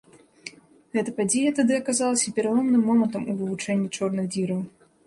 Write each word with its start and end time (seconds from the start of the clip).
Гэта 0.97 1.13
падзея 1.19 1.51
тады 1.61 1.77
аказалася 1.83 2.35
пераломным 2.39 2.81
момантам 2.89 3.21
у 3.31 3.41
вывучэнні 3.45 3.97
чорных 3.99 4.25
дзіраў. 4.37 4.61